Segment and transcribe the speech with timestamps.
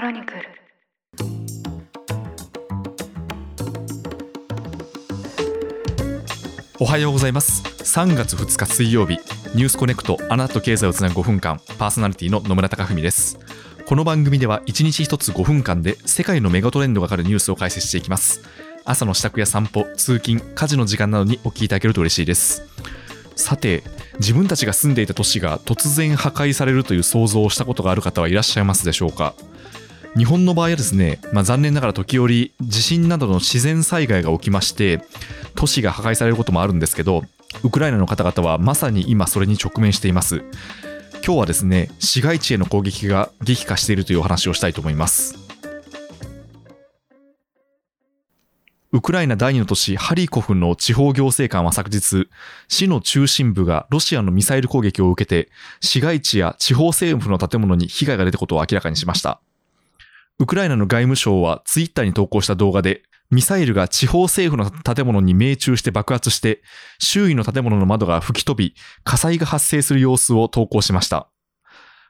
[0.00, 0.40] クロニクル。
[6.78, 7.62] おはようございます。
[7.62, 9.18] 3月2日水曜日
[9.54, 13.38] ニュースコネクトあなたと経済をつなぐ5分間パーソナリティの野村貴文です。
[13.84, 18.40] この番組では1日1つ5分間で世界のメガトレンドがかかるニュースを解説していきます。
[18.86, 22.62] 朝の支度や散歩通勤家事の時間などにお聞きいただけると嬉しいです。
[23.36, 23.82] さて
[24.18, 29.34] 自分たちが住んでいた都市が突然破壊されるという想像をしたことがある方はいらっしゃいますでしょうか。
[30.16, 35.02] 日本の場合はですね、まあ、残念ながら時折地震などの自然災害が起きまして
[35.54, 37.22] 都市が破壊されることもあるんですけど
[37.62, 40.44] ウクライナの方々はまさに今それに直面しています
[41.24, 45.50] 今日はですね市街地への攻撃が激化しているというお話をしたいと思います
[48.92, 52.28] ウクライナ第二の都市ハリコフの地方行政官は昨日、
[52.66, 55.48] 市の中心部がロシアのミサイル攻撃を受けて、
[55.80, 59.40] 市街地や地方政府の建物に被害が出たことを明らかにしました。
[60.40, 66.62] ウクライナの外務省はツイッターに投稿した動画で、ミサイルが地方政府の建物に命中して爆発して、
[66.98, 68.74] 周囲の建物の窓が吹き飛び、
[69.04, 71.28] 火災が発生する様子を投稿しました。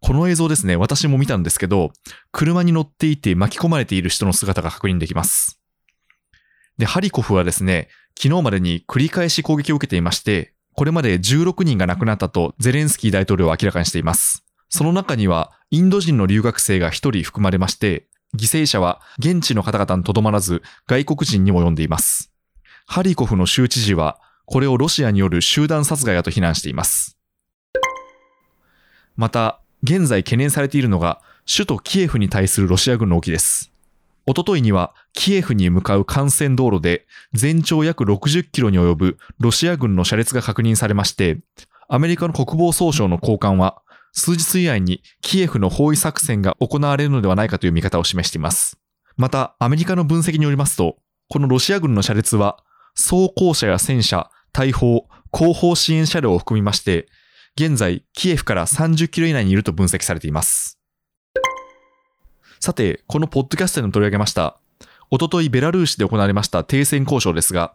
[0.00, 1.92] この映像ですね、私も見たんですけど、
[2.32, 5.60] 車に乗っていて巻き込まれている人の姿が確認できます。
[6.78, 7.88] で、ハリコフはですね、
[8.18, 14.46] 昨日までに繰り返し攻撃を受けていまして、これまで16人が亡くなったとゼレンスキー大統領は明らかにしています。
[14.70, 22.32] その中には、インド人の留学生が1人含まれまして、犠牲者は現地の方々にとどまらず、外国人にも及んでいます。
[22.86, 27.16] ハリコフの州知事は、これをロシアによる集団殺害だと非難しています。
[29.16, 33.70] また、現在懸念されているのが、首都キエフに対するロシア軍の動きです。
[34.26, 41.40] おとといにはキエフに向かう幹線道路で全長約60キロに及ぶロシア軍の車列が確認されまして、
[41.88, 43.82] アメリカの国防総省の高官は
[44.14, 48.78] 数日以内にキエフの包囲作戦が行われるのではないかという見方を示しています。
[49.16, 50.96] また、アメリカの分析によりますと、
[51.28, 52.62] このロシア軍の車列は
[52.94, 57.08] 装甲車や戦車、大砲、後方支援車両を含みまして、
[57.56, 60.78] 現在キエフから30キロ以内にいると分析されています。
[62.60, 64.60] さて、このポッドキャストでも取り上げました、
[65.10, 67.74] おとといベラルーシで行われました停戦交渉ですが、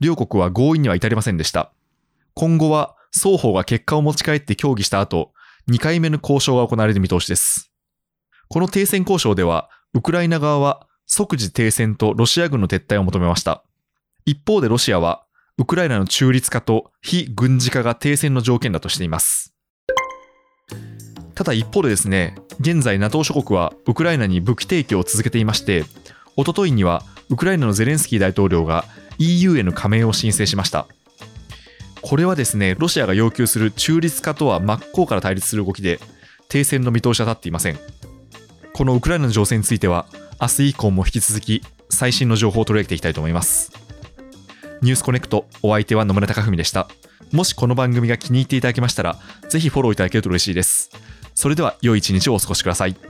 [0.00, 1.72] 両国は合意には至りませんでした。
[2.34, 5.32] 今後は双方が結果を持ち帰って協議した後、
[5.68, 7.70] 2回目の交渉が行われる見通しです。
[8.48, 13.62] この停戦交渉では、ウクライナ側は即時停戦とロシア軍の撤退を求めました。
[14.24, 15.24] 一方でロシアは、
[15.58, 19.54] ウクライナの中立化と非軍事化が停戦の条件だとしています。
[21.34, 25.84] ただ一方でですね、現在 NATO 諸国はウクライナに武器提供を続けていまして、
[26.36, 28.86] おとといにはウクライナのゼレンスキー大統領が
[29.18, 30.86] EU への加盟を申請しました。
[32.02, 36.00] これはですね、ロシアが要求する中立化とは真っ向から対立する動きで、
[36.48, 37.78] 停戦の見通しは立っていません。
[38.72, 40.06] このウクライナの情勢については、
[40.40, 43.72] 明日以降も引き続き最新の情報を取り上げていきたいと思います。
[44.82, 46.88] ニュースコネクト、お相手は野村貴文でした。
[47.32, 50.90] もしこの番組が気に入っていただけましたら、ぜひフォローいただけると嬉しいです。
[51.34, 53.07] それでは良い一日をお過ごしください。